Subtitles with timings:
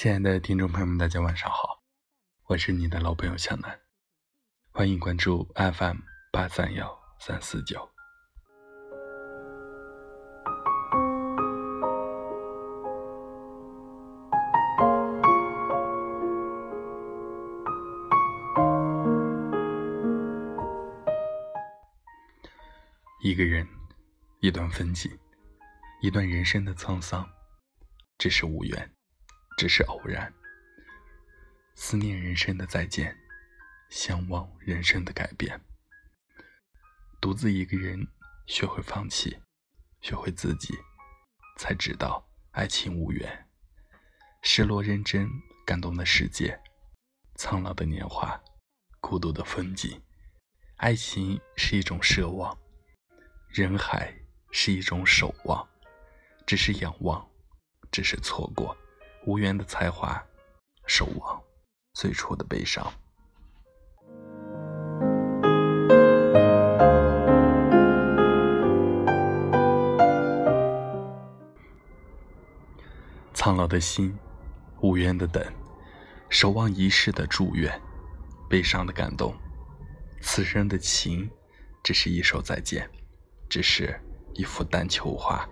[0.00, 1.82] 亲爱的听众朋友们，大家晚上好，
[2.44, 3.80] 我是你的老朋友小南，
[4.70, 5.96] 欢迎关注 FM
[6.30, 7.90] 八三幺三四九。
[23.20, 23.66] 一个人，
[24.38, 25.10] 一段风景，
[26.00, 27.28] 一段人生的沧桑，
[28.16, 28.88] 只是无缘，
[29.58, 30.32] 只是偶然。
[31.74, 33.14] 思念人生的再见，
[33.90, 35.60] 相望人生的改变。
[37.20, 38.06] 独自一个人，
[38.46, 39.36] 学会放弃，
[40.00, 40.78] 学会自己，
[41.56, 43.48] 才知道爱情无缘。
[44.42, 45.28] 失落认真，
[45.66, 46.56] 感动的世界，
[47.34, 48.40] 苍老的年华，
[49.00, 50.00] 孤独的风景。
[50.76, 52.56] 爱情是一种奢望。
[53.48, 54.14] 人海
[54.52, 55.68] 是一种守望，
[56.46, 57.28] 只是仰望，
[57.90, 58.76] 只是错过，
[59.24, 60.22] 无缘的才华，
[60.86, 61.42] 守望
[61.92, 62.86] 最初的悲伤。
[73.34, 74.18] 苍老的心，
[74.80, 75.44] 无缘的等，
[76.28, 77.80] 守望一世的祝愿，
[78.48, 79.34] 悲伤的感动，
[80.20, 81.30] 此生的情，
[81.82, 82.90] 只是一首再见。
[83.48, 83.98] 只是
[84.34, 85.48] 一幅丹丘画，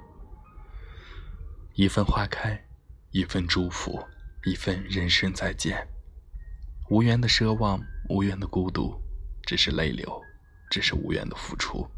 [1.72, 2.66] 一份花开，
[3.10, 4.04] 一份祝福，
[4.44, 5.86] 一份人生再见。
[6.90, 8.94] 无缘的奢望，无缘的孤独，
[9.42, 10.22] 只是泪流，
[10.70, 11.88] 只是无缘的付出。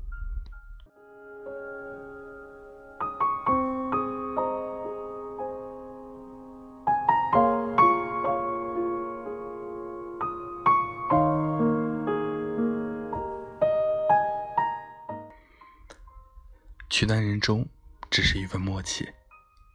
[16.90, 17.66] 取暖人中，
[18.10, 19.04] 只是一份默契；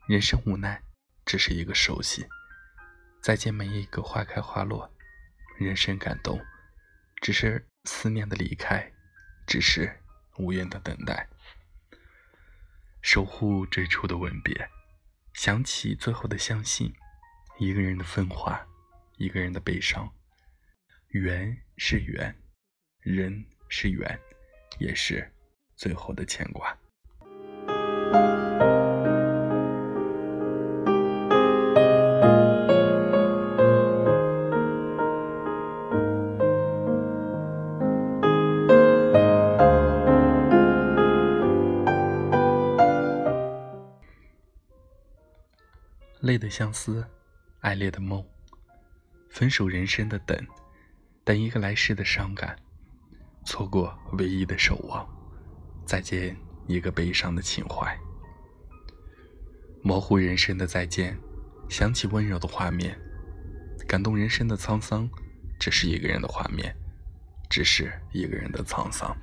[0.07, 0.81] 人生无奈，
[1.25, 2.27] 只是一个熟悉。
[3.21, 4.93] 再见每一个花开花落，
[5.57, 6.39] 人生感动，
[7.21, 8.91] 只是思念的离开，
[9.47, 10.01] 只是
[10.37, 11.29] 无言的等待。
[13.01, 14.69] 守护最初的吻别，
[15.33, 16.93] 想起最后的相信。
[17.59, 18.67] 一个人的分化，
[19.17, 20.11] 一个人的悲伤。
[21.09, 22.35] 缘是缘，
[22.99, 24.19] 人是缘，
[24.79, 25.31] 也是
[25.75, 26.75] 最后的牵挂。
[46.23, 47.05] 泪的相思，
[47.59, 48.25] 爱恋的梦，
[49.29, 50.37] 分手人生的等，
[51.25, 52.57] 等一个来世的伤感，
[53.43, 55.05] 错过唯一的守望，
[55.85, 56.33] 再见。
[56.65, 57.99] 一个悲伤的情怀，
[59.81, 61.19] 模糊人生的再见，
[61.67, 62.97] 想起温柔的画面，
[63.85, 65.09] 感动人生的沧桑，
[65.59, 66.73] 只是一个人的画面，
[67.49, 69.13] 只是一个人的沧桑。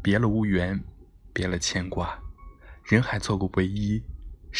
[0.00, 0.80] 别了无缘，
[1.32, 2.16] 别了牵挂，
[2.84, 4.00] 人海错过唯一，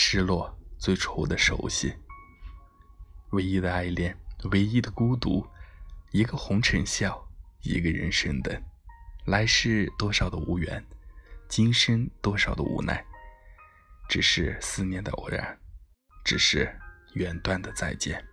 [0.00, 1.92] 失落最初的熟悉，
[3.30, 4.16] 唯一的爱恋，
[4.52, 5.44] 唯一的孤独，
[6.12, 7.28] 一个红尘笑，
[7.62, 8.62] 一个人生等。
[9.26, 10.86] 来世多少的无缘，
[11.48, 13.04] 今生多少的无奈，
[14.08, 15.58] 只是思念的偶然，
[16.24, 16.78] 只是
[17.14, 18.24] 远断的再见。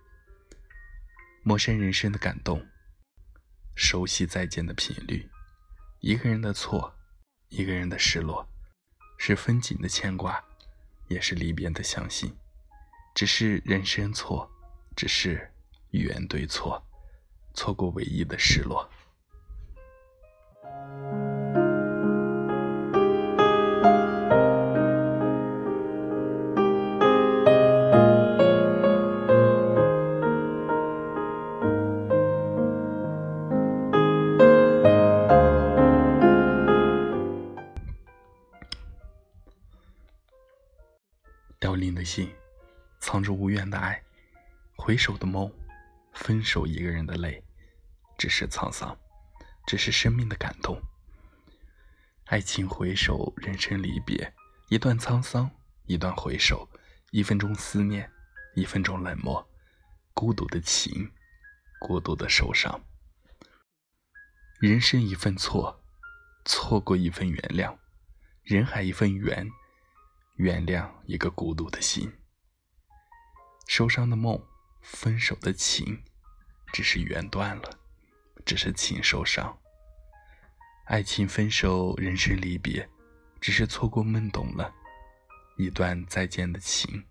[1.42, 2.64] 陌生人生的感动，
[3.74, 5.28] 熟悉再见的频率。
[5.98, 6.94] 一个人的错，
[7.48, 8.48] 一个人的失落，
[9.18, 10.45] 是风景的牵挂，
[11.08, 12.34] 也是离别的相信。
[13.14, 14.50] 只是人生错，
[14.94, 15.50] 只是
[15.90, 16.82] 语言对错，
[17.54, 18.88] 错过唯一的失落。
[41.76, 42.34] 凋零的心，
[43.00, 44.00] 藏着无缘的爱；
[44.78, 45.52] 回首的梦，
[46.14, 47.44] 分手一个人的泪，
[48.16, 48.96] 只是沧桑。
[49.66, 50.80] 只是生命的感动，
[52.26, 54.32] 爱情回首，人生离别，
[54.68, 55.50] 一段沧桑，
[55.86, 56.66] 一段回首，
[57.10, 58.08] 一分钟思念，
[58.54, 59.46] 一分钟冷漠，
[60.14, 61.10] 孤独的情，
[61.80, 62.80] 孤独的受伤。
[64.60, 65.82] 人生一份错，
[66.44, 67.76] 错过一份原谅，
[68.44, 69.50] 人海一份缘，
[70.36, 72.12] 原谅一个孤独的心。
[73.66, 74.40] 受伤的梦，
[74.80, 76.02] 分手的情，
[76.72, 77.70] 只是缘断了。
[78.44, 79.58] 只是情受伤，
[80.84, 82.88] 爱情分手，人生离别，
[83.40, 84.72] 只是错过懵懂了，
[85.56, 87.04] 一段再见的情，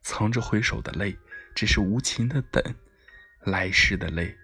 [0.00, 1.18] 藏着回首的泪，
[1.54, 2.62] 只是无情的等
[3.42, 4.34] 来世的泪，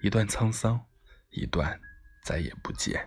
[0.00, 0.82] 一段沧桑，
[1.28, 1.78] 一段
[2.22, 3.06] 再也不见。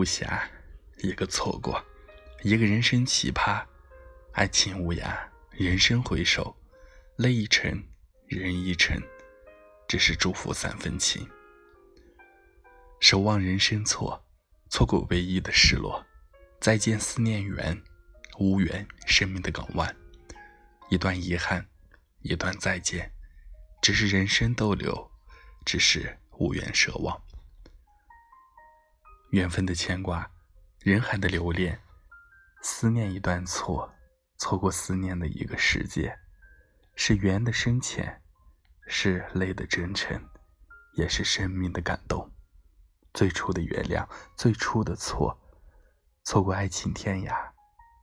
[0.00, 0.40] 无暇，
[1.02, 1.84] 一个错过，
[2.42, 3.62] 一个人生奇葩，
[4.32, 5.14] 爱情无涯，
[5.50, 6.56] 人生回首，
[7.16, 7.84] 泪一程，
[8.26, 8.98] 人一程，
[9.86, 11.28] 只是祝福三分情。
[12.98, 14.24] 守望人生错，
[14.70, 16.02] 错过唯一的失落，
[16.62, 17.78] 再见思念缘，
[18.38, 19.94] 无缘生命的港湾，
[20.88, 21.68] 一段遗憾，
[22.22, 23.12] 一段再见，
[23.82, 25.10] 只是人生逗留，
[25.66, 27.22] 只是无缘奢望。
[29.30, 30.28] 缘分的牵挂，
[30.80, 31.80] 人海的留恋，
[32.62, 33.88] 思念一段错，
[34.38, 36.18] 错过思念的一个世界，
[36.96, 38.20] 是缘的深浅，
[38.88, 40.20] 是泪的真诚，
[40.94, 42.28] 也是生命的感动。
[43.14, 44.04] 最初的原谅，
[44.36, 45.40] 最初的错，
[46.24, 47.52] 错过爱情天涯，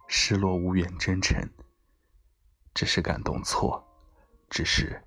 [0.07, 1.37] 失落无缘真诚，
[2.73, 3.85] 只是感动错，
[4.49, 5.03] 只是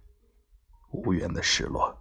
[0.90, 1.98] 无缘的失落。